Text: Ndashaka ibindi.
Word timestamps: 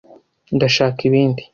Ndashaka 0.55 0.99
ibindi. 1.09 1.41